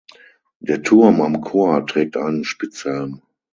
[0.61, 3.21] Der Turm am Chor trägt einen Spitzhelm.